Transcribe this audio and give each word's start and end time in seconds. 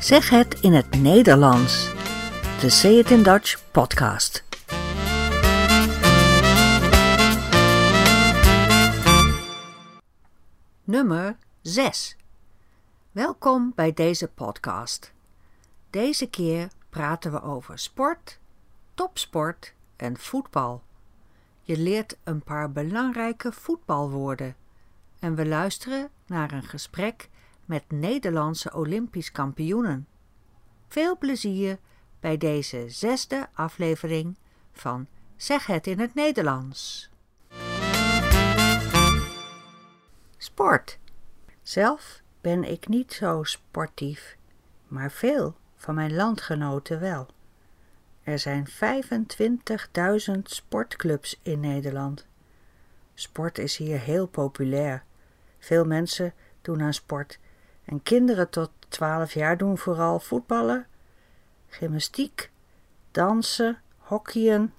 Zeg 0.00 0.30
het 0.30 0.60
in 0.60 0.72
het 0.72 1.00
Nederlands. 1.00 1.92
De 2.60 2.70
Say 2.70 2.92
It 2.92 3.10
in 3.10 3.22
Dutch 3.22 3.70
podcast. 3.70 4.44
Nummer 10.84 11.36
6. 11.62 12.16
Welkom 13.10 13.72
bij 13.74 13.92
deze 13.92 14.28
podcast. 14.28 15.12
Deze 15.90 16.26
keer 16.30 16.68
praten 16.90 17.32
we 17.32 17.42
over 17.42 17.78
sport, 17.78 18.38
topsport 18.94 19.72
en 19.96 20.18
voetbal. 20.18 20.82
Je 21.62 21.78
leert 21.78 22.16
een 22.24 22.42
paar 22.42 22.72
belangrijke 22.72 23.52
voetbalwoorden 23.52 24.56
en 25.18 25.34
we 25.34 25.46
luisteren 25.46 26.08
naar 26.26 26.52
een 26.52 26.64
gesprek 26.64 27.28
met 27.68 27.84
Nederlandse 27.88 28.74
Olympisch 28.74 29.32
kampioenen. 29.32 30.06
Veel 30.88 31.18
plezier 31.18 31.78
bij 32.20 32.36
deze 32.36 32.84
zesde 32.88 33.48
aflevering 33.52 34.36
van 34.72 35.06
Zeg 35.36 35.66
het 35.66 35.86
in 35.86 35.98
het 35.98 36.14
Nederlands. 36.14 37.10
Sport. 40.36 40.98
Zelf 41.62 42.22
ben 42.40 42.64
ik 42.64 42.88
niet 42.88 43.12
zo 43.12 43.42
sportief, 43.42 44.36
maar 44.86 45.10
veel 45.10 45.56
van 45.76 45.94
mijn 45.94 46.14
landgenoten 46.14 47.00
wel. 47.00 47.26
Er 48.22 48.38
zijn 48.38 48.68
25.000 48.68 48.72
sportclubs 50.42 51.40
in 51.42 51.60
Nederland. 51.60 52.26
Sport 53.14 53.58
is 53.58 53.76
hier 53.76 53.98
heel 53.98 54.26
populair. 54.26 55.04
Veel 55.58 55.84
mensen 55.84 56.34
doen 56.62 56.82
aan 56.82 56.94
sport 56.94 57.38
en 57.88 58.02
kinderen 58.02 58.50
tot 58.50 58.70
12 58.88 59.32
jaar 59.32 59.56
doen 59.56 59.78
vooral 59.78 60.20
voetballen, 60.20 60.86
gymnastiek, 61.68 62.50
dansen, 63.10 63.78
hockeyen. 63.96 64.72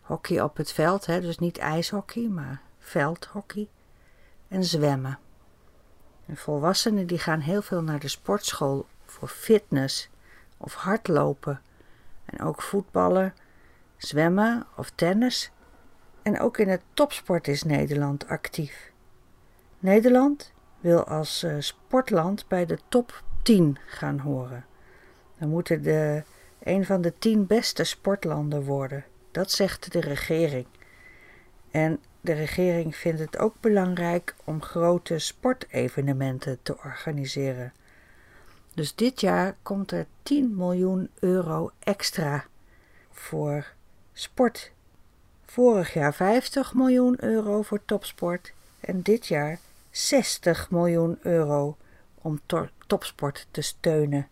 Hockey 0.00 0.40
op 0.40 0.56
het 0.56 0.72
veld, 0.72 1.06
hè, 1.06 1.20
dus 1.20 1.38
niet 1.38 1.58
ijshockey, 1.58 2.28
maar 2.28 2.62
veldhockey. 2.78 3.68
En 4.48 4.64
zwemmen. 4.64 5.18
En 6.26 6.36
volwassenen 6.36 7.06
die 7.06 7.18
gaan 7.18 7.40
heel 7.40 7.62
veel 7.62 7.82
naar 7.82 8.00
de 8.00 8.08
sportschool 8.08 8.86
voor 9.04 9.28
fitness 9.28 10.10
of 10.56 10.74
hardlopen. 10.74 11.60
En 12.24 12.40
ook 12.40 12.62
voetballen, 12.62 13.34
zwemmen 13.96 14.66
of 14.76 14.90
tennis. 14.94 15.50
En 16.22 16.40
ook 16.40 16.58
in 16.58 16.68
het 16.68 16.82
topsport 16.94 17.48
is 17.48 17.62
Nederland 17.62 18.28
actief. 18.28 18.92
Nederland 19.78 20.52
wil 20.84 21.04
als 21.04 21.44
uh, 21.44 21.54
sportland 21.58 22.48
bij 22.48 22.66
de 22.66 22.78
top 22.88 23.22
10 23.42 23.78
gaan 23.86 24.18
horen. 24.18 24.64
Dan 25.38 25.48
moeten 25.48 25.82
de 25.82 26.22
een 26.62 26.84
van 26.84 27.00
de 27.00 27.18
tien 27.18 27.46
beste 27.46 27.84
sportlanden 27.84 28.62
worden. 28.62 29.04
Dat 29.30 29.50
zegt 29.50 29.92
de 29.92 30.00
regering. 30.00 30.66
En 31.70 32.00
de 32.20 32.32
regering 32.32 32.96
vindt 32.96 33.20
het 33.20 33.38
ook 33.38 33.54
belangrijk 33.60 34.34
om 34.44 34.62
grote 34.62 35.18
sportevenementen 35.18 36.58
te 36.62 36.76
organiseren. 36.78 37.72
Dus 38.74 38.94
dit 38.94 39.20
jaar 39.20 39.56
komt 39.62 39.90
er 39.90 40.06
10 40.22 40.56
miljoen 40.56 41.10
euro 41.18 41.70
extra 41.78 42.44
voor 43.10 43.72
sport. 44.12 44.72
Vorig 45.46 45.92
jaar 45.92 46.14
50 46.14 46.74
miljoen 46.74 47.16
euro 47.24 47.62
voor 47.62 47.84
topsport 47.84 48.52
en 48.80 49.02
dit 49.02 49.26
jaar 49.26 49.58
60 49.94 50.70
miljoen 50.70 51.18
euro 51.22 51.76
om 52.14 52.40
topsport 52.86 53.46
te 53.50 53.60
steunen. 53.60 54.28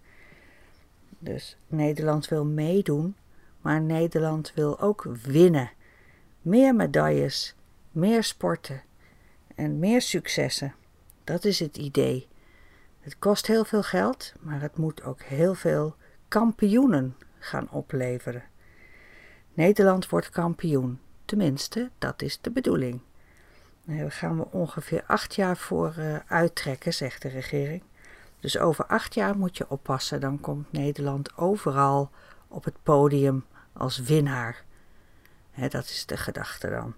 Dus 1.19 1.57
Nederland 1.67 2.29
wil 2.29 2.45
meedoen, 2.45 3.17
maar 3.61 3.81
Nederland 3.81 4.53
wil 4.55 4.81
ook 4.81 5.03
winnen. 5.23 5.71
Meer 6.41 6.75
medailles, 6.75 7.55
meer 7.91 8.25
sporten 8.25 8.83
en 9.55 9.79
meer 9.79 10.03
successen. 10.03 10.75
Dat 11.25 11.45
is 11.45 11.59
het 11.59 11.77
idee. 11.77 12.29
Het 13.01 13.19
kost 13.19 13.47
heel 13.47 13.65
veel 13.65 13.83
geld, 13.83 14.33
maar 14.41 14.61
het 14.61 14.77
moet 14.77 15.03
ook 15.03 15.23
heel 15.23 15.55
veel 15.55 15.95
kampioenen 16.29 17.17
gaan 17.39 17.71
opleveren. 17.71 18.45
Nederland 19.55 20.09
wordt 20.09 20.31
kampioen. 20.31 21.01
Tenminste, 21.25 21.91
dat 21.99 22.23
is 22.23 22.41
de 22.41 22.51
bedoeling. 22.51 23.01
Daar 23.85 24.13
gaan 24.13 24.37
we 24.37 24.47
ongeveer 24.51 25.05
acht 25.07 25.35
jaar 25.35 25.57
voor 25.57 25.95
uh, 25.99 26.17
uittrekken, 26.27 26.95
zegt 26.95 27.23
de 27.23 27.29
regering. 27.29 27.83
Dus 28.41 28.59
over 28.59 28.87
acht 28.87 29.15
jaar 29.15 29.37
moet 29.37 29.57
je 29.57 29.71
oppassen, 29.71 30.21
dan 30.21 30.41
komt 30.41 30.73
Nederland 30.73 31.37
overal 31.37 32.11
op 32.49 32.65
het 32.65 32.83
podium 32.83 33.45
als 33.73 33.99
winnaar. 33.99 34.65
dat 35.69 35.85
is 35.85 36.07
de 36.07 36.17
gedachte 36.17 36.71
dan. 36.71 36.95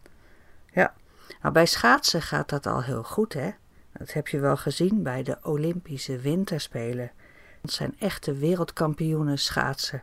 Ja, 0.73 0.95
nou 1.41 1.55
bij 1.55 1.67
schaatsen 1.67 2.23
gaat 2.23 2.49
dat 2.49 2.67
al 2.67 2.83
heel 2.83 3.03
goed, 3.03 3.33
hè? 3.33 3.51
Dat 3.93 4.13
heb 4.13 4.29
je 4.29 4.41
wel 4.41 4.57
gezien 4.57 5.03
bij 5.03 5.23
de 5.23 5.39
Olympische 5.43 6.19
Winterspelen. 6.19 7.13
Het 7.61 7.73
zijn 7.73 7.95
echte 7.99 8.33
wereldkampioenen 8.33 9.39
schaatsen. 9.39 10.03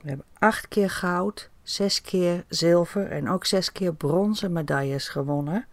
We 0.00 0.08
hebben 0.08 0.26
acht 0.38 0.68
keer 0.68 0.90
goud, 0.90 1.50
zes 1.62 2.00
keer 2.00 2.44
zilver 2.48 3.10
en 3.10 3.28
ook 3.28 3.44
zes 3.44 3.72
keer 3.72 3.94
bronzen 3.94 4.52
medailles 4.52 5.08
gewonnen. 5.08 5.66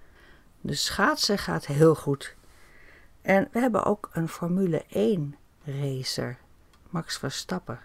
De 0.65 0.73
schaatsen 0.73 1.37
gaat 1.37 1.65
heel 1.65 1.95
goed. 1.95 2.35
En 3.21 3.47
we 3.51 3.59
hebben 3.59 3.83
ook 3.83 4.09
een 4.13 4.27
Formule 4.27 4.85
1 4.89 5.35
racer, 5.63 6.37
Max 6.89 7.17
Verstappen. 7.17 7.79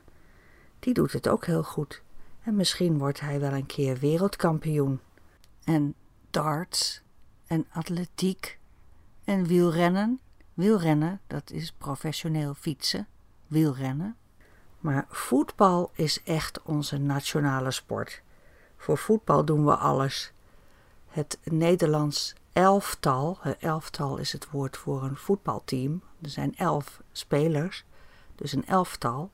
Die 0.79 0.95
doet 0.95 1.13
het 1.13 1.29
ook 1.29 1.47
heel 1.47 1.63
goed. 1.63 2.03
En 2.43 2.57
misschien 2.57 2.99
wordt 2.99 3.21
hij 3.21 3.41
wel 3.41 3.53
een 3.53 3.67
keer 3.67 3.99
wereldkampioen. 3.99 5.01
En 5.65 5.95
darts 6.31 7.03
en 7.47 7.67
atletiek 7.73 8.59
en 9.25 9.47
wielrennen. 9.47 10.21
Wielrennen, 10.55 11.21
dat 11.27 11.51
is 11.51 11.73
professioneel 11.73 12.55
fietsen, 12.55 13.07
wielrennen. 13.47 14.17
Maar 14.79 15.07
voetbal 15.09 15.91
is 15.95 16.23
echt 16.23 16.63
onze 16.63 16.99
nationale 16.99 17.71
sport. 17.71 18.23
Voor 18.77 18.99
voetbal 18.99 19.45
doen 19.45 19.65
we 19.65 19.77
alles. 19.77 20.33
Het 21.09 21.39
Nederlands 21.45 22.35
elftal. 22.53 23.39
Elftal 23.61 24.17
is 24.17 24.33
het 24.33 24.51
woord 24.51 24.77
voor 24.77 25.03
een 25.03 25.17
voetbalteam. 25.17 26.03
Er 26.23 26.31
zijn 26.31 26.57
elf 26.57 27.03
spelers, 27.13 27.85
dus 28.35 28.53
een 28.53 28.67
elftal. 28.67 29.31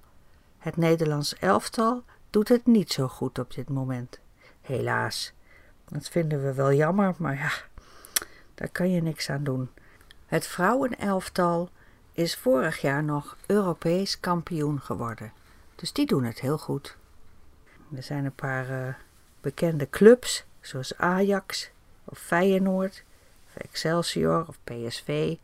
Het 0.58 0.76
Nederlands 0.76 1.36
elftal 1.36 2.02
doet 2.30 2.48
het 2.48 2.66
niet 2.66 2.92
zo 2.92 3.08
goed 3.08 3.38
op 3.38 3.54
dit 3.54 3.68
moment. 3.68 4.20
Helaas. 4.60 5.32
Dat 5.84 6.08
vinden 6.08 6.42
we 6.42 6.54
wel 6.54 6.72
jammer, 6.72 7.14
maar 7.18 7.34
ja, 7.34 7.52
daar 8.54 8.68
kan 8.68 8.90
je 8.90 9.02
niks 9.02 9.30
aan 9.30 9.44
doen. 9.44 9.70
Het 10.26 10.46
vrouwenelftal 10.46 11.70
is 12.12 12.36
vorig 12.36 12.80
jaar 12.80 13.04
nog 13.04 13.36
Europees 13.46 14.20
kampioen 14.20 14.80
geworden. 14.80 15.32
Dus 15.74 15.92
die 15.92 16.06
doen 16.06 16.24
het 16.24 16.40
heel 16.40 16.58
goed. 16.58 16.96
Er 17.94 18.02
zijn 18.02 18.24
een 18.24 18.34
paar 18.34 18.70
uh, 18.70 18.94
bekende 19.40 19.90
clubs, 19.90 20.44
zoals 20.60 20.96
Ajax 20.96 21.70
of 22.04 22.18
Feyenoord, 22.18 23.04
Excelsior 23.56 24.44
of 24.48 24.58
PSV. 24.64 25.36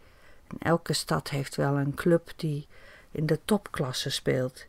En 0.47 0.57
elke 0.59 0.93
stad 0.93 1.31
heeft 1.31 1.57
wel 1.57 1.79
een 1.79 1.95
club 1.95 2.33
die 2.37 2.67
in 3.11 3.27
de 3.27 3.39
topklasse 3.45 4.11
speelt. 4.11 4.67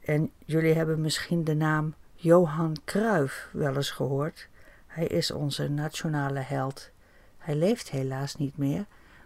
En 0.00 0.30
jullie 0.44 0.74
hebben 0.74 1.00
misschien 1.00 1.44
de 1.44 1.54
naam 1.54 1.94
Johan 2.14 2.76
Cruijff 2.84 3.48
wel 3.52 3.74
eens 3.74 3.90
gehoord. 3.90 4.48
Hij 4.86 5.06
is 5.06 5.30
onze 5.30 5.68
nationale 5.68 6.38
held. 6.38 6.90
Hij 7.38 7.54
leeft 7.54 7.90
helaas 7.90 8.36
niet 8.36 8.56
meer, 8.56 8.84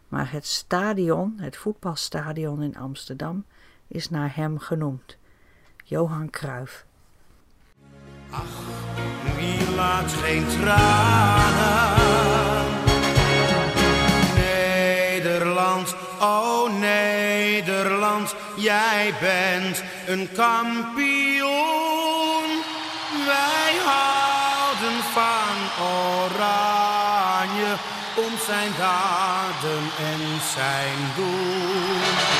maar 0.08 0.32
het 0.32 0.47
stadion, 0.47 1.34
het 1.41 1.56
voetbalstadion 1.56 2.62
in 2.62 2.76
Amsterdam, 2.76 3.44
is 3.86 4.10
naar 4.10 4.36
hem 4.36 4.59
genoemd. 4.59 5.16
Johan 5.84 6.30
Cruijff. 6.30 6.86
Ach, 8.30 8.62
wie 9.36 9.74
laat 9.74 10.12
geen 10.12 10.47
tranen 10.47 11.90
jij 18.56 19.14
bent 19.20 19.82
een 20.06 20.28
kampioen. 20.32 21.48
Wij 23.26 23.74
houden 23.84 25.02
van 25.12 25.84
Oranje 25.84 27.74
om 28.16 28.32
zijn 28.47 28.72
daden 28.78 29.91
en 29.98 30.41
zijn 30.54 31.12
doen. 31.16 32.40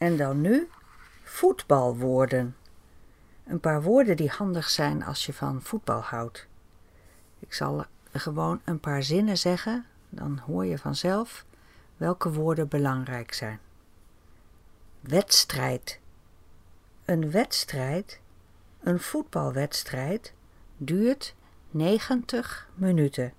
En 0.00 0.16
dan 0.16 0.40
nu 0.40 0.68
voetbalwoorden. 1.22 2.56
Een 3.46 3.60
paar 3.60 3.82
woorden 3.82 4.16
die 4.16 4.28
handig 4.28 4.68
zijn 4.68 5.04
als 5.04 5.26
je 5.26 5.32
van 5.32 5.62
voetbal 5.62 6.00
houdt. 6.00 6.46
Ik 7.38 7.52
zal 7.52 7.84
gewoon 8.12 8.60
een 8.64 8.80
paar 8.80 9.02
zinnen 9.02 9.38
zeggen, 9.38 9.86
dan 10.08 10.38
hoor 10.38 10.66
je 10.66 10.78
vanzelf 10.78 11.44
welke 11.96 12.32
woorden 12.32 12.68
belangrijk 12.68 13.32
zijn. 13.32 13.60
Wedstrijd. 15.00 16.00
Een 17.04 17.30
wedstrijd, 17.30 18.20
een 18.80 19.00
voetbalwedstrijd, 19.00 20.32
duurt 20.76 21.34
90 21.70 22.68
minuten. 22.74 23.32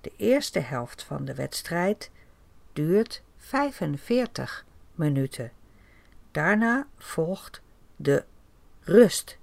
De 0.00 0.12
eerste 0.16 0.60
helft 0.60 1.02
van 1.02 1.24
de 1.24 1.34
wedstrijd 1.34 2.10
duurt 2.72 3.22
45 3.36 4.64
minuten. 4.94 5.52
Daarna 6.36 6.86
volgt 6.98 7.60
de 7.96 8.24
rust. 8.80 9.38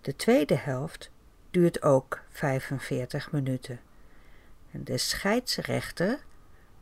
De 0.00 0.16
tweede 0.16 0.54
helft 0.54 1.10
duurt 1.50 1.82
ook 1.82 2.20
45 2.28 3.32
minuten. 3.32 3.80
En 4.70 4.84
de 4.84 4.98
scheidsrechter 4.98 6.18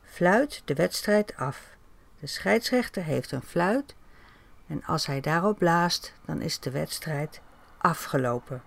fluit 0.03 0.62
de 0.65 0.75
wedstrijd 0.75 1.37
af. 1.37 1.76
De 2.21 2.26
scheidsrechter 2.26 3.05
heeft 3.05 3.32
een 3.32 3.43
fluit 3.43 3.94
en 4.67 4.85
als 4.85 5.06
hij 5.06 5.21
daarop 5.21 5.59
blaast, 5.59 6.12
dan 6.25 6.41
is 6.41 6.61
de 6.61 6.70
wedstrijd 6.70 7.41
afgelopen. 7.79 8.62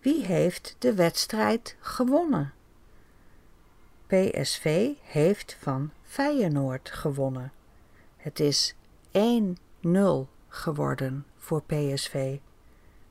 Wie 0.00 0.24
heeft 0.24 0.76
de 0.78 0.94
wedstrijd 0.94 1.76
gewonnen? 1.80 2.52
PSV 4.06 4.92
heeft 5.02 5.56
van 5.60 5.92
Feyenoord 6.02 6.90
gewonnen. 6.90 7.52
Het 8.16 8.40
is 8.40 8.74
1-0 9.14 10.30
geworden 10.48 11.26
voor 11.36 11.62
PSV. 11.62 12.38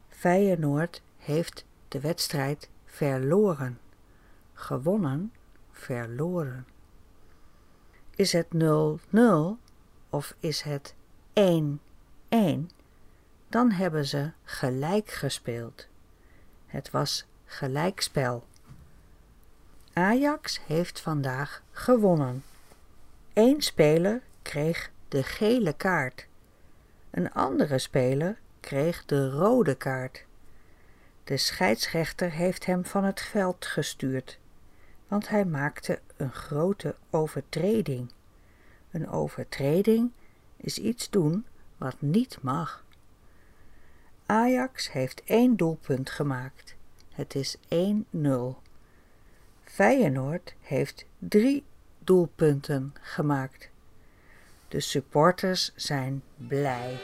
Feyenoord 0.09 1.01
heeft 1.17 1.65
de 1.87 1.99
wedstrijd 1.99 2.69
verloren. 2.85 3.79
Gewonnen, 4.53 5.33
verloren. 5.71 6.67
Is 8.15 8.33
het 8.33 8.47
0-0 8.55 9.17
of 10.09 10.35
is 10.39 10.61
het 10.61 10.95
1-1? 11.33 12.33
Dan 13.47 13.71
hebben 13.71 14.05
ze 14.05 14.31
gelijk 14.43 15.11
gespeeld. 15.11 15.87
Het 16.65 16.91
was 16.91 17.25
gelijkspel. 17.45 18.43
Ajax 19.93 20.59
heeft 20.65 20.99
vandaag 20.99 21.63
gewonnen. 21.71 22.43
Eén 23.33 23.61
speler 23.61 24.21
kreeg 24.41 24.91
de 25.13 25.23
gele 25.23 25.73
kaart. 25.73 26.27
Een 27.11 27.31
andere 27.31 27.77
speler 27.77 28.39
kreeg 28.59 29.05
de 29.05 29.29
rode 29.29 29.75
kaart. 29.75 30.25
De 31.23 31.37
scheidsrechter 31.37 32.31
heeft 32.31 32.65
hem 32.65 32.85
van 32.85 33.03
het 33.03 33.21
veld 33.21 33.65
gestuurd, 33.65 34.39
want 35.07 35.29
hij 35.29 35.45
maakte 35.45 35.99
een 36.17 36.31
grote 36.31 36.95
overtreding. 37.09 38.11
Een 38.91 39.09
overtreding 39.09 40.11
is 40.57 40.77
iets 40.77 41.09
doen 41.09 41.45
wat 41.77 42.01
niet 42.01 42.37
mag. 42.41 42.85
Ajax 44.25 44.91
heeft 44.91 45.23
één 45.23 45.55
doelpunt 45.55 46.09
gemaakt. 46.09 46.75
Het 47.09 47.35
is 47.35 47.57
1-0. 47.57 48.29
Feyenoord 49.63 50.55
heeft 50.59 51.05
drie 51.19 51.63
doelpunten 51.99 52.93
gemaakt. 53.01 53.71
De 54.73 54.79
supporters 54.79 55.71
zijn 55.75 56.23
blij. 56.37 56.99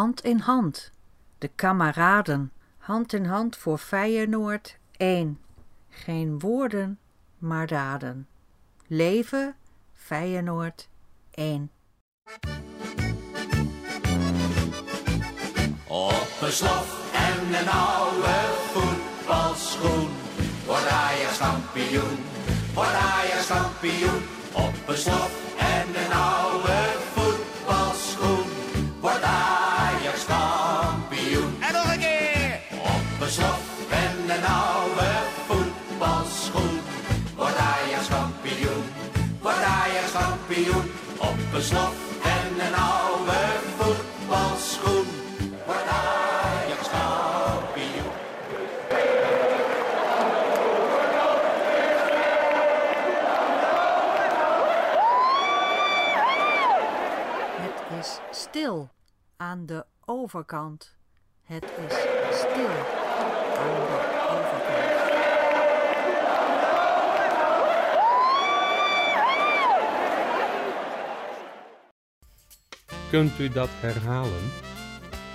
Hand 0.00 0.20
in 0.20 0.38
hand, 0.38 0.92
de 1.38 1.48
kameraden, 1.48 2.52
hand 2.78 3.12
in 3.12 3.24
hand 3.24 3.56
voor 3.56 3.78
Feyenoord 3.78 4.78
één. 4.96 5.38
Geen 5.88 6.38
woorden, 6.38 6.98
maar 7.38 7.66
daden. 7.66 8.28
Leven, 8.86 9.54
Feyenoord 9.94 10.88
één. 11.30 11.70
Op 15.86 16.28
een 16.42 16.52
slof 16.52 17.12
en 17.14 17.54
een 17.60 17.68
oude 17.68 18.38
voetbalschoen 18.72 20.08
wordt 20.66 20.88
Ajax 20.88 21.38
kampioen, 21.38 22.18
wordt 22.74 22.92
Ajax 22.92 23.46
kampioen. 23.46 24.22
Op 24.52 24.88
een 24.88 24.96
slof 24.96 25.56
en 25.58 26.04
een 26.04 26.12
oude 26.12 26.49
een 34.30 34.44
oude 34.44 35.10
voetbalschoen 35.46 36.80
wordt 37.36 37.56
Ajax 37.56 38.08
kampioen, 38.08 38.84
wordt 39.42 39.62
Ajax 39.62 40.12
kampioen. 40.12 40.90
Op 41.18 41.54
een 41.54 41.62
slof 41.62 42.22
en 42.22 42.66
een 42.66 42.74
oude 42.74 43.40
voetbalschoen 43.76 45.06
wordt 45.66 45.88
Ajax 45.88 46.88
kampioen. 46.90 48.12
Het 57.60 57.98
is 58.00 58.20
stil 58.30 58.88
aan 59.36 59.66
de 59.66 59.84
overkant. 60.04 60.94
Het 61.44 61.64
is 61.64 61.94
stil 62.30 62.68
aan 63.58 63.74
de 63.74 64.09
Kunt 73.10 73.38
u 73.38 73.48
dat 73.48 73.68
herhalen? 73.72 74.50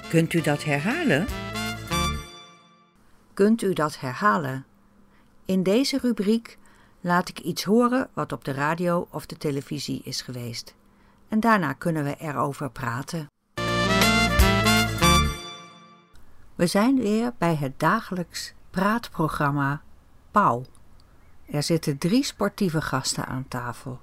Kunt 0.10 0.34
u 0.34 0.42
dat 0.42 0.64
herhalen? 0.64 1.26
Kunt 3.34 3.62
u 3.62 3.74
dat 3.74 4.00
herhalen? 4.00 4.66
In 5.46 5.64
deze 5.64 5.98
rubriek 5.98 6.58
laat 7.02 7.30
ik 7.30 7.40
iets 7.40 7.64
horen 7.64 8.10
wat 8.14 8.32
op 8.32 8.44
de 8.44 8.52
radio 8.52 9.08
of 9.12 9.26
de 9.26 9.38
televisie 9.38 10.02
is 10.04 10.22
geweest. 10.22 10.76
En 11.28 11.40
daarna 11.40 11.74
kunnen 11.74 12.04
we 12.04 12.16
erover 12.20 12.70
praten. 12.70 13.28
We 16.56 16.68
zijn 16.68 16.96
weer 16.96 17.34
bij 17.38 17.56
het 17.56 17.80
dagelijks 17.80 18.54
praatprogramma 18.70 19.82
Pauw. 20.32 20.66
Er 21.46 21.64
zitten 21.64 21.98
drie 21.98 22.24
sportieve 22.24 22.82
gasten 22.82 23.26
aan 23.26 23.46
tafel. 23.48 24.00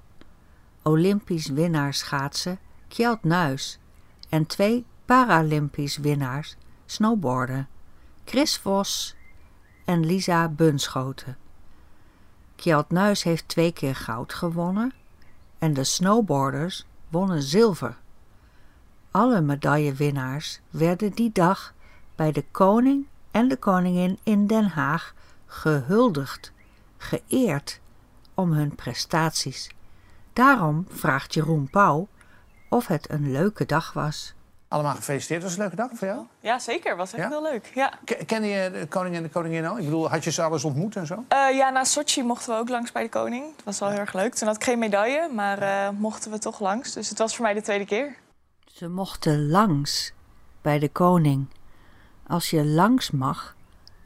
Olympisch 0.81 1.47
winnaar 1.47 1.93
schaatsen 1.93 2.59
Kjeld 2.93 3.23
Nuis 3.23 3.79
en 4.29 4.45
twee 4.45 4.85
Paralympisch 5.05 5.97
winnaars 5.97 6.55
snowboarden 6.85 7.67
Chris 8.25 8.57
Vos 8.57 9.15
en 9.85 10.05
Lisa 10.05 10.49
Bunschoten. 10.49 11.37
Kjeld 12.55 12.89
Nuis 12.89 13.23
heeft 13.23 13.47
twee 13.47 13.71
keer 13.71 13.95
goud 13.95 14.33
gewonnen 14.33 14.93
en 15.59 15.73
de 15.73 15.83
snowboarders 15.83 16.85
wonnen 17.09 17.41
zilver. 17.41 17.97
Alle 19.11 19.41
medaillewinnaars 19.41 20.59
werden 20.69 21.11
die 21.11 21.31
dag 21.31 21.73
bij 22.15 22.31
de 22.31 22.45
koning 22.51 23.07
en 23.31 23.47
de 23.47 23.57
koningin 23.57 24.19
in 24.23 24.47
Den 24.47 24.67
Haag 24.67 25.13
gehuldigd, 25.45 26.51
geëerd 26.97 27.79
om 28.33 28.51
hun 28.51 28.75
prestaties. 28.75 29.69
Daarom 30.33 30.85
vraagt 30.89 31.33
Jeroen 31.33 31.69
Pauw 31.69 32.07
of 32.73 32.87
het 32.87 33.11
een 33.11 33.31
leuke 33.31 33.65
dag 33.65 33.93
was. 33.93 34.33
Allemaal 34.67 34.95
gefeliciteerd. 34.95 35.41
Was 35.41 35.51
het 35.51 35.59
een 35.59 35.65
leuke 35.67 35.81
dag 35.89 35.97
voor 35.99 36.07
jou? 36.07 36.25
Ja, 36.39 36.59
zeker. 36.59 36.95
Was 36.95 37.13
echt 37.13 37.23
Ja? 37.23 37.29
heel 37.29 37.41
leuk. 37.51 37.71
Ja. 37.73 37.93
Ke- 38.05 38.25
Kende 38.25 38.47
je 38.47 38.71
de 38.71 38.87
koning 38.87 39.15
en 39.15 39.23
de 39.23 39.29
koningin 39.29 39.65
al? 39.65 39.77
Ik 39.77 39.83
bedoel, 39.83 40.09
had 40.09 40.23
je 40.23 40.31
ze 40.31 40.41
alles 40.41 40.63
ontmoet 40.63 40.95
en 40.95 41.07
zo? 41.07 41.23
Eh, 41.27 41.55
ja, 41.55 41.69
na 41.69 41.83
Sochi 41.83 42.23
mochten 42.23 42.53
we 42.53 42.59
ook 42.59 42.69
langs 42.69 42.91
bij 42.91 43.03
de 43.03 43.09
koning. 43.09 43.55
Dat 43.55 43.65
was 43.65 43.79
wel 43.79 43.89
heel 43.89 43.97
erg 43.99 44.13
leuk. 44.13 44.33
Toen 44.35 44.47
had 44.47 44.55
ik 44.55 44.63
geen 44.63 44.79
medaille, 44.79 45.29
maar 45.33 45.57
eh, 45.61 45.89
mochten 45.89 46.31
we 46.31 46.39
toch 46.39 46.59
langs. 46.59 46.93
Dus 46.93 47.09
het 47.09 47.17
was 47.17 47.35
voor 47.35 47.45
mij 47.45 47.53
de 47.53 47.61
tweede 47.61 47.85
keer. 47.85 48.15
Ze 48.65 48.87
mochten 48.89 49.49
langs 49.49 50.13
bij 50.61 50.79
de 50.79 50.89
koning. 50.89 51.47
Als 52.27 52.49
je 52.49 52.65
langs 52.65 53.11
mag, 53.11 53.55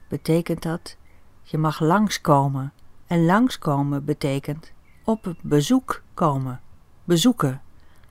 betekent 0.10 0.62
dat 0.64 0.96
je 1.44 1.58
mag 1.58 1.80
langskomen. 1.80 2.74
En 3.08 3.26
langskomen 3.26 4.06
betekent 4.06 4.72
op 5.04 5.34
bezoek 5.42 6.02
komen, 6.14 6.62
bezoeken. 7.04 7.62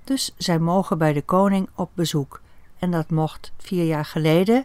Dus 0.06 0.34
zij 0.36 0.58
mogen 0.58 0.98
bij 0.98 1.12
de 1.12 1.22
koning 1.22 1.68
op 1.74 1.90
bezoek. 1.94 2.40
En 2.78 2.90
dat 2.90 3.10
mocht 3.10 3.52
vier 3.58 3.84
jaar 3.84 4.04
geleden 4.04 4.64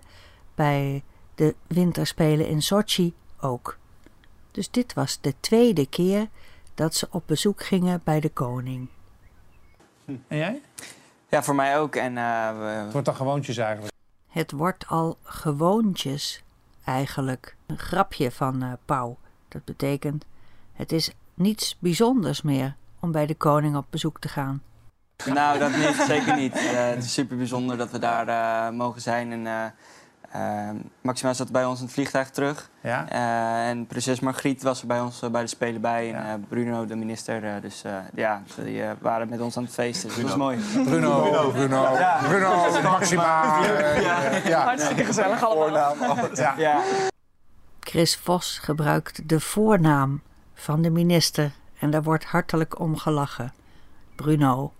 bij 0.55 1.03
de 1.35 1.55
winterspelen 1.67 2.47
in 2.47 2.61
Sochi 2.61 3.13
ook. 3.39 3.77
Dus 4.51 4.71
dit 4.71 4.93
was 4.93 5.21
de 5.21 5.33
tweede 5.39 5.85
keer 5.85 6.27
dat 6.73 6.95
ze 6.95 7.07
op 7.11 7.23
bezoek 7.25 7.63
gingen 7.63 8.01
bij 8.03 8.19
de 8.19 8.29
koning. 8.29 8.87
En 10.05 10.37
jij? 10.37 10.61
Ja, 11.29 11.43
voor 11.43 11.55
mij 11.55 11.79
ook. 11.79 11.95
En 11.95 12.17
eh, 12.17 12.83
Het 12.83 12.91
wordt 12.91 13.05
dan 13.05 13.15
gewoontjes 13.15 13.57
eigenlijk. 13.57 13.93
Het 14.27 14.51
wordt 14.51 14.87
al 14.87 15.17
gewoontjes 15.23 16.43
eigenlijk. 16.83 17.55
Een 17.65 17.79
grapje 17.79 18.31
van 18.31 18.61
eh 18.61 18.73
Pauw. 18.85 19.17
Dat 19.47 19.65
betekent, 19.65 20.25
het 20.73 20.91
is 20.91 21.11
niets 21.33 21.77
bijzonders 21.79 22.41
meer 22.41 22.75
om 22.99 23.11
bij 23.11 23.25
de 23.25 23.35
koning 23.35 23.75
op 23.75 23.85
bezoek 23.89 24.19
te 24.19 24.27
gaan. 24.27 24.61
Nou, 25.25 25.59
dat 25.59 25.75
niet, 25.75 26.03
zeker 26.07 26.35
niet. 26.35 26.55
Eh, 26.55 26.63
het 26.89 27.03
is 27.03 27.13
super 27.13 27.37
bijzonder 27.37 27.77
dat 27.77 27.91
we 27.91 27.99
daar 27.99 28.27
eh, 28.27 28.73
mogen 28.77 29.01
zijn. 29.01 29.31
En, 29.31 29.47
eh, 29.47 29.63
eh, 30.69 30.75
Maxima 31.01 31.33
zat 31.33 31.51
bij 31.51 31.65
ons 31.65 31.79
in 31.79 31.85
het 31.85 31.93
vliegtuig 31.93 32.29
terug. 32.29 32.69
Ja? 32.81 33.05
Eh, 33.09 33.69
en 33.69 33.87
prinses 33.87 34.19
Margriet 34.19 34.63
was 34.63 34.81
er 34.81 34.87
bij 34.87 34.99
ons 34.99 35.19
bij 35.31 35.41
de 35.41 35.47
Spelen 35.47 35.81
bij. 35.81 36.13
En 36.13 36.23
Ja. 36.23 36.27
eh, 36.33 36.39
Bruno, 36.47 36.85
de 36.85 36.95
minister. 36.95 37.43
eh, 37.43 37.61
dus 37.61 37.83
eh, 37.83 37.93
ja, 38.15 38.41
die 38.63 38.83
waren 38.99 39.29
met 39.29 39.39
ons 39.41 39.57
aan 39.57 39.63
het 39.63 39.73
feesten. 39.73 40.07
Dus 40.07 40.17
dat 40.17 40.25
was 40.25 40.35
mooi. 40.35 40.57
Bruno, 40.83 41.21
Bruno, 41.51 41.91
Bruno, 42.27 42.81
Maxima. 42.83 43.59
ja. 43.99 44.19
Ja. 44.45 44.63
Hartstikke 44.63 45.05
gezellig 45.05 45.43
allemaal. 45.43 45.95
Ja. 46.33 46.53
Ja. 46.57 46.81
Chris 47.79 48.15
Vos 48.17 48.59
gebruikt 48.59 49.29
de 49.29 49.39
voornaam 49.39 50.21
van 50.53 50.81
de 50.81 50.89
minister 50.89 51.51
en 51.79 51.89
daar 51.89 52.03
wordt 52.03 52.25
hartelijk 52.25 52.79
om 52.79 52.97
gelachen. 52.97 53.53
Bruno. 54.15 54.73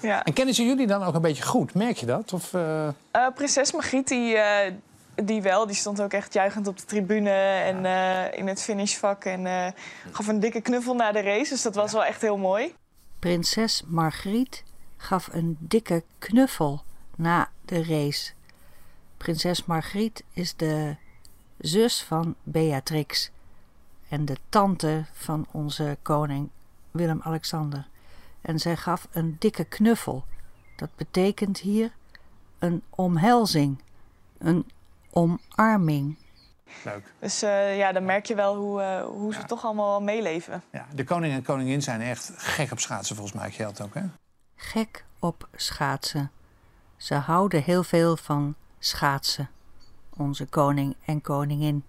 Ja. 0.00 0.24
En 0.24 0.32
kennen 0.32 0.54
ze 0.54 0.64
jullie 0.64 0.86
dan 0.86 1.02
ook 1.02 1.14
een 1.14 1.20
beetje 1.22 1.42
goed? 1.42 1.74
Merk 1.74 1.96
je 1.96 2.06
dat? 2.06 2.32
Of, 2.32 2.54
eh, 2.54 2.88
Eh, 2.88 3.26
prinses 3.34 3.72
Margriet, 3.72 4.08
die, 4.08 4.36
eh, 4.36 4.72
die 5.14 5.42
wel, 5.42 5.66
die 5.66 5.76
stond 5.76 6.00
ook 6.02 6.12
echt 6.12 6.32
juichend 6.32 6.66
op 6.66 6.76
de 6.78 6.84
tribune 6.84 7.30
en 7.30 7.84
eh, 7.84 8.38
in 8.38 8.46
het 8.48 8.62
finishvak. 8.62 9.24
En 9.24 9.46
eh, 9.46 9.66
gaf 10.12 10.26
een 10.26 10.40
dikke 10.40 10.60
knuffel 10.60 10.94
na 10.94 11.12
de 11.12 11.20
race, 11.20 11.50
dus 11.50 11.62
dat 11.62 11.74
was 11.74 11.92
wel 11.92 12.04
echt 12.04 12.20
heel 12.20 12.36
mooi. 12.36 12.74
Prinses 13.18 13.82
Margriet 13.86 14.64
gaf 14.96 15.28
een 15.32 15.56
dikke 15.60 16.02
knuffel 16.18 16.82
na 17.16 17.48
de 17.64 17.84
race. 17.84 18.32
Prinses 19.16 19.64
Margriet 19.64 20.24
is 20.32 20.56
de 20.56 20.96
zus 21.58 22.02
van 22.02 22.34
Beatrix 22.42 23.30
en 24.08 24.24
de 24.24 24.36
tante 24.48 25.04
van 25.12 25.46
onze 25.50 25.96
koning 26.02 26.48
Willem-Alexander. 26.90 27.86
En 28.40 28.58
zij 28.58 28.76
gaf 28.76 29.08
een 29.10 29.36
dikke 29.38 29.64
knuffel. 29.64 30.24
Dat 30.76 30.88
betekent 30.96 31.58
hier 31.58 31.92
een 32.58 32.82
omhelzing, 32.90 33.82
een 34.38 34.66
omarming. 35.10 36.16
leuk. 36.84 37.12
Dus 37.18 37.42
eh, 37.42 37.76
ja, 37.76 37.92
dan 37.92 38.04
merk 38.04 38.26
je 38.26 38.34
wel 38.34 38.56
hoe, 38.56 38.82
eh, 38.82 39.04
hoe 39.04 39.34
ze 39.34 39.44
toch 39.44 39.64
allemaal 39.64 40.00
meeleven. 40.00 40.62
Ja, 40.72 40.86
de 40.94 41.04
koning 41.04 41.34
en 41.34 41.42
koningin 41.42 41.82
zijn 41.82 42.00
echt 42.00 42.32
gek 42.36 42.72
op 42.72 42.80
schaatsen 42.80 43.16
volgens 43.16 43.36
mij. 43.36 43.50
Geldt 43.50 43.80
ook, 43.80 43.94
hè? 43.94 44.02
Gek 44.54 45.04
op 45.18 45.48
schaatsen. 45.54 46.30
Ze 46.96 47.14
houden 47.14 47.62
heel 47.62 47.82
veel 47.82 48.16
van 48.16 48.54
schaatsen. 48.78 49.50
Onze 50.16 50.46
koning 50.46 50.96
en 51.04 51.20
koningin. 51.20 51.84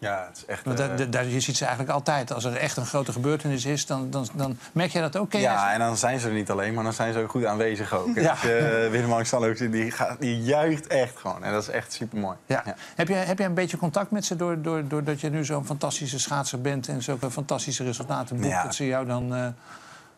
Ja, 0.00 0.24
het 0.28 0.36
is 0.36 0.44
echt... 0.46 0.64
Want 0.64 0.80
eh, 0.80 0.88
dat- 0.88 0.98
dat- 0.98 1.12
dat- 1.12 1.32
je 1.32 1.40
ziet 1.40 1.56
ze 1.56 1.64
eigenlijk 1.64 1.94
altijd. 1.94 2.32
Als 2.32 2.44
er 2.44 2.56
echt 2.56 2.76
een 2.76 2.86
grote 2.86 3.12
gebeurtenis 3.12 3.64
is, 3.64 3.86
dan, 3.86 4.10
dan, 4.10 4.28
dan 4.34 4.58
merk 4.72 4.90
je 4.90 5.00
dat 5.00 5.16
ook. 5.16 5.30
Ken 5.30 5.40
ja, 5.40 5.72
en 5.72 5.78
dan 5.78 5.96
zijn 5.96 6.20
ze 6.20 6.26
er 6.28 6.34
niet 6.34 6.50
alleen, 6.50 6.74
maar 6.74 6.84
dan 6.84 6.92
zijn 6.92 7.12
ze 7.12 7.18
ook 7.18 7.30
goed 7.30 7.44
aanwezig 7.44 7.94
ook. 7.94 8.14
Ja. 8.14 8.32
Dus, 8.42 8.50
eh, 8.50 8.90
Willem-Alexander 8.90 9.50
ook, 9.50 9.72
die, 9.72 9.90
gaat, 9.90 10.20
die 10.20 10.42
juicht 10.42 10.86
echt 10.86 11.16
gewoon. 11.18 11.44
En 11.44 11.52
dat 11.52 11.62
is 11.62 11.68
echt 11.68 11.92
super 11.92 12.18
mooi. 12.18 12.36
Ja. 12.46 12.62
Heb, 12.94 13.08
jij, 13.08 13.24
heb 13.24 13.38
jij 13.38 13.46
een 13.46 13.54
beetje 13.54 13.76
contact 13.76 14.10
met 14.10 14.24
ze 14.24 14.36
door, 14.36 14.62
door, 14.62 14.88
doordat 14.88 15.20
je 15.20 15.30
nu 15.30 15.44
zo'n 15.44 15.66
fantastische 15.66 16.18
schaatser 16.18 16.60
bent 16.60 16.88
en 16.88 17.02
zulke 17.02 17.30
fantastische 17.30 17.84
resultaten 17.84 18.36
boekt, 18.36 18.48
Ja. 18.48 18.62
dat 18.62 18.74
ze 18.74 18.86
jou 18.86 19.06
dan 19.06 19.34
eh, 19.34 19.46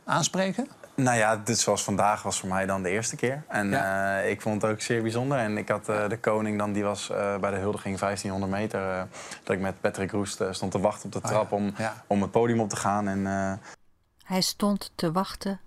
aanspreken? 0.04 0.68
Nou 0.94 1.16
ja, 1.18 1.36
dit 1.36 1.58
zoals 1.58 1.84
vandaag 1.84 2.22
was 2.22 2.40
voor 2.40 2.48
mij 2.48 2.66
dan 2.66 2.82
de 2.82 2.88
eerste 2.90 3.16
keer. 3.16 3.42
En 3.48 3.74
eh, 3.74 4.30
ik 4.30 4.40
vond 4.40 4.62
het 4.62 4.70
ook 4.70 4.80
zeer 4.80 5.02
bijzonder. 5.02 5.38
En 5.38 5.58
ik 5.58 5.68
had 5.68 5.88
eh, 5.88 6.08
de 6.08 6.18
koning 6.18 6.58
dan, 6.58 6.72
die 6.72 6.84
was 6.84 7.10
eh, 7.10 7.36
bij 7.38 7.50
de 7.50 7.56
huldiging 7.56 7.98
1500 7.98 8.52
meter. 8.52 8.90
eh, 8.92 9.02
dat 9.44 9.56
ik 9.56 9.62
met 9.62 9.80
Patrick 9.80 10.10
Roest 10.10 10.42
stond 10.50 10.72
te 10.72 10.80
wachten 10.80 11.06
op 11.06 11.12
de 11.12 11.18
Oh 11.18 11.24
trap 11.24 11.50
ja, 11.50 11.56
om, 11.56 11.72
ja. 11.76 12.04
om 12.06 12.22
het 12.22 12.30
podium 12.30 12.60
op 12.60 12.68
te 12.68 12.76
gaan. 12.76 13.08
En 13.08 13.26
eh, 13.26 13.52
Hij 14.24 14.40
stond 14.40 14.92
te 14.94 15.12
wachten 15.12 15.60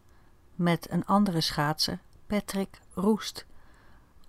met 0.56 0.88
een 0.92 1.06
andere 1.06 1.42
schaatser, 1.42 2.00
Patrick 2.28 2.80
Roest, 2.94 3.46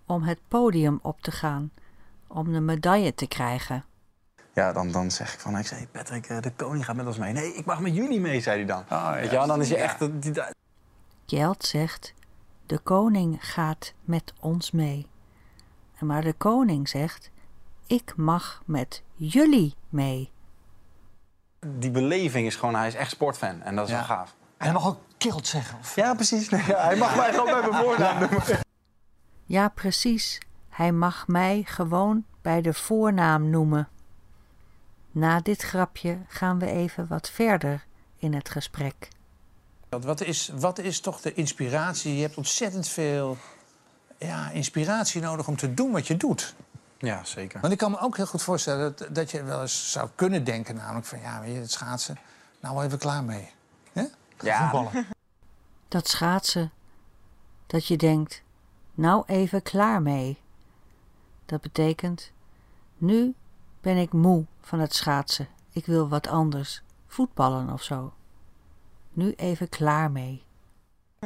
om 0.07 0.23
het 0.23 0.39
podium 0.49 0.99
op 1.03 1.21
te 1.23 1.31
gaan, 1.31 1.71
om 2.27 2.53
de 2.53 2.61
medaille 2.61 3.15
te 3.15 3.27
krijgen. 3.27 3.85
ja, 4.53 4.73
dan, 4.73 4.91
dan 4.93 5.11
zeg 5.11 5.35
ik 5.35 5.41
van, 5.41 5.59
ik 5.59 5.67
zei, 5.67 5.87
Patrick, 5.93 6.27
eh, 6.27 6.41
de 6.41 6.53
koning 6.53 6.85
gaat 6.85 6.97
met 6.97 7.07
ons 7.07 7.19
mee. 7.19 7.33
Nee, 7.33 7.55
ik 7.55 7.65
mag 7.65 7.81
met 7.81 7.95
jullie 7.95 8.21
mee, 8.21 8.41
zei 8.41 8.57
hij 8.57 8.67
dan. 8.67 8.81
Oh, 8.83 8.87
ja. 8.89 9.13
Weet 9.15 9.31
je 9.31 9.37
dan 9.47 9.61
is 9.61 9.69
je 9.69 9.77
echt... 9.77 9.99
die- 10.23 10.33
Kjeld 11.27 11.65
zegt: 11.65 12.15
De 12.67 12.79
koning 12.79 13.39
gaat 13.53 13.93
met 14.01 14.33
ons 14.41 14.71
mee. 14.71 15.07
En 15.99 16.07
maar 16.07 16.23
de 16.23 16.33
koning 16.33 16.89
zegt: 16.89 17.31
Ik 17.87 18.13
mag 18.17 18.63
met 18.65 19.03
jullie 19.15 19.75
mee. 19.89 20.33
die 21.61 21.91
beleving 21.91 22.47
is 22.47 22.57
gewoon, 22.57 22.75
hij 22.75 22.87
is 22.87 22.95
echt 22.95 23.11
sportfan. 23.11 23.63
En 23.63 23.77
dat 23.77 23.85
is 23.85 23.91
Ja. 23.91 23.97
wel 23.97 24.07
gaaf. 24.07 24.35
En 24.57 24.65
hij 24.65 24.73
mag 24.73 24.87
ook 24.87 24.99
kilt 25.19 25.47
zeggen. 25.47 25.79
Of... 25.79 25.95
Ja, 25.95 26.15
precies. 26.15 26.49
Nee, 26.49 26.63
ja, 26.67 26.83
hij 26.85 26.97
mag 26.97 27.17
mij 27.17 27.31
gewoon 27.33 27.51
bij 27.61 27.61
mijn 27.71 27.83
voornaam 27.85 28.19
noemen. 28.21 28.43
Ja, 29.45 29.69
precies. 29.69 30.39
Hij 30.69 30.93
mag 30.93 31.27
mij 31.29 31.63
gewoon 31.67 32.25
bij 32.43 32.61
de 32.63 32.75
voornaam 32.75 33.51
noemen. 33.51 33.89
Na 35.11 35.41
dit 35.41 35.63
grapje 35.63 36.19
gaan 36.29 36.59
we 36.59 36.67
even 36.67 37.07
wat 37.09 37.31
verder 37.31 37.85
in 38.17 38.35
het 38.35 38.49
gesprek. 38.49 39.09
Wat 40.01 40.21
is, 40.21 40.51
wat 40.55 40.79
is 40.79 41.01
toch 41.01 41.21
de 41.21 41.35
inspiratie? 41.35 42.15
Je 42.15 42.23
hebt 42.23 42.37
ontzettend 42.37 42.89
veel 42.89 43.37
ja, 44.19 44.51
inspiratie 44.51 45.21
nodig 45.21 45.49
om 45.49 45.57
te 45.57 45.75
doen 45.75 45.93
wat 45.93 46.07
je 46.07 46.17
doet. 46.17 46.55
Ja, 46.99 47.25
zeker. 47.25 47.61
Want 47.61 47.73
ik 47.73 47.79
kan 47.79 47.91
me 47.91 48.01
ook 48.01 48.17
heel 48.17 48.27
goed 48.27 48.43
voorstellen 48.43 48.95
dat, 48.97 49.15
dat 49.15 49.31
je 49.31 49.43
wel 49.43 49.61
eens 49.61 49.93
zou 49.93 50.09
kunnen 50.15 50.45
denken... 50.45 50.75
namelijk 50.75 51.07
van, 51.07 51.21
ja, 51.21 51.41
weet 51.41 51.55
je, 51.55 51.61
het 51.61 51.73
schaatsen, 51.73 52.19
nou 52.61 52.75
wel 52.75 52.85
even 52.85 52.99
klaar 52.99 53.25
mee. 53.25 53.53
Ja, 54.45 54.71
Voetballen. 54.71 55.07
Dat 55.89 56.09
schaatsen, 56.09 56.73
dat 57.67 57.87
je 57.87 57.97
denkt: 57.97 58.43
Nou 58.95 59.23
even 59.27 59.63
klaar 59.63 60.03
mee. 60.03 60.39
Dat 61.47 61.61
betekent: 61.61 62.31
Nu 62.97 63.35
ben 63.81 63.97
ik 63.97 64.13
moe 64.13 64.45
van 64.61 64.79
het 64.79 64.95
schaatsen. 64.95 65.49
Ik 65.73 65.87
wil 65.87 66.09
wat 66.09 66.27
anders. 66.27 66.83
Voetballen 67.07 67.71
of 67.71 67.83
zo. 67.83 68.13
Nu 69.15 69.33
even 69.37 69.69
klaar 69.69 70.11
mee. 70.11 70.43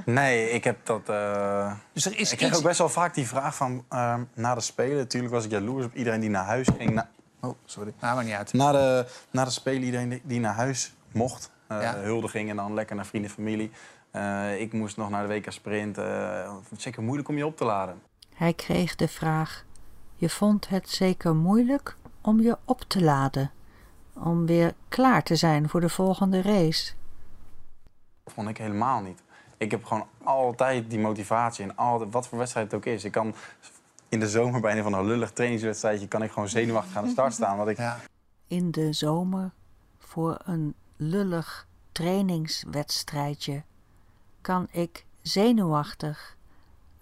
Nee, 0.04 0.50
ik 0.50 0.64
heb 0.64 0.86
dat... 0.86 1.08
eh, 1.08 1.72
Dus 1.92 2.06
er 2.06 2.18
is 2.18 2.30
ik 2.32 2.36
kreeg 2.38 2.48
iets... 2.50 2.58
ook 2.58 2.64
best 2.64 2.78
wel 2.78 2.88
vaak 2.88 3.14
die 3.14 3.26
vraag 3.26 3.54
van... 3.54 3.84
ehm, 3.88 4.22
na 4.34 4.54
de 4.54 4.60
Spelen, 4.60 4.96
natuurlijk 4.96 5.32
was 5.32 5.44
ik 5.44 5.50
jaloers 5.50 5.84
op 5.84 5.94
iedereen 5.94 6.20
die 6.20 6.30
naar 6.30 6.44
huis 6.44 6.68
ging. 6.76 6.90
Na- 6.94 7.10
oh, 7.40 7.54
sorry. 7.64 7.92
Nou, 8.00 8.14
maar 8.14 8.24
niet 8.24 8.34
uit. 8.34 8.52
Na 8.52 8.72
de, 8.72 9.06
na 9.30 9.44
de 9.44 9.50
Spelen, 9.50 9.82
iedereen 9.82 10.08
die- 10.08 10.22
die 10.24 10.40
naar 10.40 10.54
huis 10.54 10.94
mocht. 11.12 11.50
eh 11.66 11.82
Ja. 11.82 11.94
Huldiging 11.96 12.50
en 12.50 12.56
dan 12.56 12.74
lekker 12.74 12.96
naar 12.96 13.06
vrienden 13.06 13.30
en 13.30 13.36
familie. 13.36 13.70
Eh, 14.10 14.60
ik 14.60 14.72
moest 14.72 14.96
nog 14.96 15.10
naar 15.10 15.26
de 15.28 15.34
WK 15.34 15.52
Sprint. 15.52 15.98
eh, 15.98 16.54
zeker 16.76 17.02
moeilijk 17.02 17.28
om 17.28 17.36
je 17.36 17.46
op 17.46 17.56
te 17.56 17.64
laden. 17.64 18.02
Hij 18.34 18.52
kreeg 18.52 18.94
de 18.96 19.08
vraag: 19.08 19.64
Je 20.16 20.28
vond 20.30 20.68
het 20.68 20.88
zeker 20.88 21.34
moeilijk 21.34 21.96
om 22.20 22.40
je 22.40 22.56
op 22.64 22.80
te 22.86 23.02
laden. 23.02 23.50
Om 24.14 24.46
weer 24.46 24.74
klaar 24.88 25.22
te 25.22 25.36
zijn 25.36 25.68
voor 25.68 25.80
de 25.80 25.88
volgende 25.88 26.42
race. 26.42 26.92
Dat 28.28 28.36
vond 28.36 28.48
ik 28.48 28.56
helemaal 28.58 29.00
niet. 29.00 29.22
Ik 29.56 29.70
heb 29.70 29.84
gewoon 29.84 30.06
altijd 30.22 30.90
die 30.90 30.98
motivatie. 30.98 31.64
En 31.64 31.76
altijd, 31.76 32.12
wat 32.12 32.28
voor 32.28 32.38
wedstrijd 32.38 32.66
het 32.66 32.74
ook 32.74 32.86
is. 32.86 33.04
Ik 33.04 33.12
kan 33.12 33.34
in 34.08 34.20
de 34.20 34.28
zomer 34.28 34.60
bij 34.60 34.76
een 34.76 34.82
van 34.82 34.92
een 34.92 35.04
lullig 35.04 35.30
trainingswedstrijdje... 35.32 36.08
kan 36.08 36.22
ik 36.22 36.30
gewoon 36.30 36.48
zenuwachtig 36.48 36.96
aan 36.96 37.04
de 37.04 37.10
start 37.10 37.32
staan. 37.32 37.56
Want 37.56 37.68
ik, 37.68 37.76
Ja. 37.76 37.98
in 38.46 38.70
de 38.70 38.92
zomer 38.92 39.50
voor 39.98 40.38
een 40.44 40.74
lullig 40.96 41.66
trainingswedstrijdje 41.92 43.62
kan 44.40 44.68
ik 44.70 45.04
zenuwachtig 45.22 46.36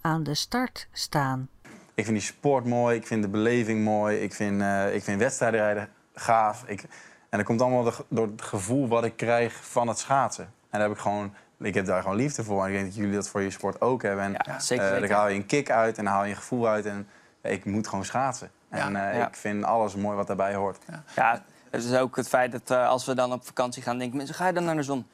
aan 0.00 0.22
de 0.22 0.34
start 0.34 0.88
staan. 0.92 1.48
Ik 1.94 2.04
vind 2.04 2.16
die 2.16 2.26
sport 2.26 2.64
mooi, 2.64 2.96
ik 2.96 3.06
vind 3.06 3.22
de 3.22 3.28
beleving 3.28 3.84
mooi, 3.84 4.16
ik 4.18 4.34
vind, 4.34 4.60
eh 4.60 4.94
ik 4.94 5.02
vind 5.02 5.20
wedstrijden 5.20 5.60
rijden 5.60 5.88
gaaf. 6.14 6.64
Ik, 6.66 6.82
en 7.28 7.38
dat 7.38 7.46
komt 7.46 7.60
allemaal 7.60 7.92
door 8.08 8.26
het 8.26 8.42
gevoel 8.42 8.88
wat 8.88 9.04
ik 9.04 9.16
krijg 9.16 9.66
van 9.66 9.88
het 9.88 9.98
schaatsen. 9.98 10.54
En 10.70 10.78
daar 10.78 10.88
heb 10.88 10.96
ik 10.96 11.02
gewoon, 11.02 11.34
ik 11.58 11.74
heb 11.74 11.86
daar 11.86 12.02
gewoon 12.02 12.16
liefde 12.16 12.44
voor. 12.44 12.60
En 12.62 12.66
ik 12.68 12.72
denk 12.72 12.84
dat 12.86 12.94
jullie 12.94 13.14
dat 13.14 13.28
voor 13.28 13.42
je 13.42 13.50
sport 13.50 13.80
ook 13.80 14.02
hebben. 14.02 14.24
En 14.24 14.32
Ja, 14.32 14.58
zeker 14.58 14.94
eh, 14.94 15.00
daar 15.00 15.10
haal 15.18 15.28
je 15.28 15.34
een 15.36 15.46
kick 15.46 15.70
uit 15.70 15.98
en 15.98 16.04
dan 16.04 16.12
haal 16.12 16.24
je 16.24 16.30
een 16.30 16.36
gevoel 16.36 16.68
uit. 16.68 16.86
En 16.86 17.08
ja, 17.42 17.50
ik 17.50 17.64
moet 17.64 17.88
gewoon 17.88 18.04
schaatsen. 18.04 18.50
En 18.68 18.92
Ja. 18.92 19.10
eh, 19.10 19.18
Ja. 19.18 19.28
ik 19.28 19.34
vind 19.34 19.64
alles 19.64 19.94
mooi 19.94 20.16
wat 20.16 20.26
daarbij 20.26 20.54
hoort. 20.54 20.78
Ja, 21.16 21.44
het 21.70 21.84
is 21.84 21.94
ook 21.94 22.16
het 22.16 22.28
feit 22.28 22.52
dat 22.52 22.70
eh, 22.70 22.88
als 22.88 23.04
we 23.06 23.14
dan 23.14 23.32
op 23.32 23.46
vakantie 23.46 23.82
gaan, 23.82 23.98
denken 23.98 24.16
mensen, 24.16 24.34
ga 24.34 24.46
je 24.46 24.52
dan 24.52 24.64
naar 24.64 24.76
de 24.76 24.82
zon? 24.82 25.06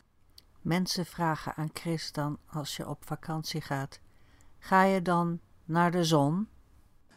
Mensen 0.61 1.06
vragen 1.06 1.52
aan 1.56 1.71
Chris 1.73 2.12
dan 2.12 2.38
als 2.52 2.76
je 2.76 2.88
op 2.88 3.02
vakantie 3.06 3.61
gaat: 3.61 4.00
Ga 4.59 4.82
je 4.85 5.02
dan 5.02 5.40
naar 5.64 5.90
de 5.90 6.04
zon? 6.04 6.49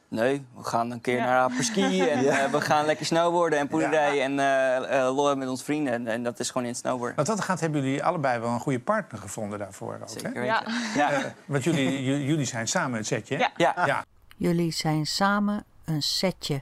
Nee, 0.07 0.45
we 0.55 0.63
gaan 0.63 0.91
een 0.91 1.01
keer 1.01 1.15
Ja. 1.17 1.25
naar 1.25 1.41
apres-ski 1.41 2.01
en 2.09 2.27
eh, 2.27 2.51
we 2.51 2.61
gaan 2.61 2.85
lekker 2.85 3.05
snowboarden 3.05 3.59
en 3.59 3.67
poederij 3.67 4.21
en 4.23 4.39
eh 4.39 4.75
eh, 5.07 5.15
lollen 5.15 5.37
met 5.37 5.47
onze 5.47 5.63
vrienden. 5.63 5.93
En, 5.93 6.07
en 6.07 6.23
dat 6.23 6.39
is 6.39 6.47
gewoon 6.47 6.63
in 6.63 6.69
het 6.69 6.79
snowboarden. 6.79 7.15
Wat 7.15 7.25
dat 7.25 7.41
gaat, 7.41 7.59
hebben 7.59 7.81
jullie 7.83 8.03
allebei 8.03 8.39
wel 8.39 8.49
een 8.49 8.59
goede 8.59 8.79
partner 8.79 9.21
gevonden 9.21 9.59
daarvoor 9.59 9.93
ook, 9.93 9.99
hè? 10.13 10.19
Zeker 10.19 10.43
Ja. 10.43 10.59
weten. 10.65 10.81
Ja. 10.95 11.33
Want 11.45 11.63
jullie, 11.63 12.03
j- 12.03 12.25
jullie 12.27 12.45
zijn 12.45 12.67
samen 12.67 12.97
het 12.97 13.07
setje, 13.07 13.35
hè? 13.37 13.41
Ja. 13.41 13.51
Ja. 13.75 13.85
ja. 13.85 14.05
Jullie 14.37 14.71
zijn 14.71 15.05
samen 15.05 15.63
een 15.85 16.01
setje. 16.01 16.61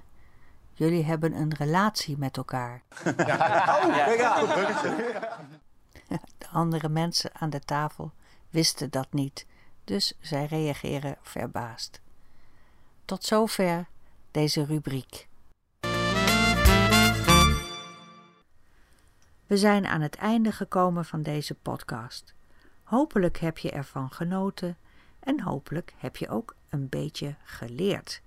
Jullie 0.74 1.04
hebben 1.06 1.34
een 1.34 1.54
relatie 1.58 2.18
met 2.18 2.38
elkaar. 2.38 2.82
De 6.38 6.48
andere 6.52 6.90
mensen 6.90 7.32
aan 7.34 7.50
de 7.50 7.60
tafel 7.60 8.12
wisten 8.50 8.90
dat 8.92 9.08
niet, 9.12 9.46
dus 9.84 10.14
zij 10.20 10.46
reageren 10.46 11.16
verbaasd. 11.22 12.02
Tot 13.06 13.24
zover 13.24 13.88
deze 14.32 14.66
rubriek. 14.66 15.28
We 19.48 19.58
zijn 19.58 19.86
aan 19.86 20.02
het 20.02 20.16
einde 20.16 20.52
gekomen 20.52 21.06
van 21.06 21.24
deze 21.24 21.56
podcast. 21.56 22.34
Hopelijk 22.84 23.38
heb 23.38 23.58
je 23.58 23.72
ervan 23.72 24.12
genoten 24.12 24.78
en 25.20 25.42
hopelijk 25.42 25.94
heb 25.98 26.18
je 26.18 26.30
ook 26.30 26.56
een 26.70 26.90
beetje 26.90 27.36
geleerd. 27.44 28.22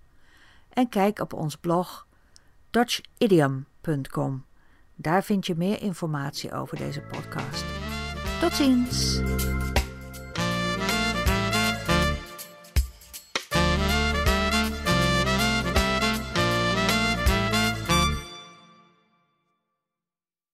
en 0.68 0.88
kijk 0.88 1.18
op 1.18 1.32
ons 1.32 1.56
blog 1.56 2.06
dutchidiom.com. 2.70 4.44
Daar 4.96 5.24
vind 5.24 5.46
je 5.46 5.54
meer 5.56 5.82
informatie 5.82 6.52
over 6.52 6.76
deze 6.76 7.00
podcast. 7.00 7.64
Tot 8.40 8.52
ziens! 8.52 9.20